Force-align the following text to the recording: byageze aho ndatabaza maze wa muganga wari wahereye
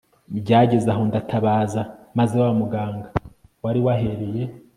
byageze 0.39 0.87
aho 0.93 1.01
ndatabaza 1.09 1.81
maze 2.17 2.35
wa 2.43 2.51
muganga 2.59 3.07
wari 3.63 3.79
wahereye 3.85 4.43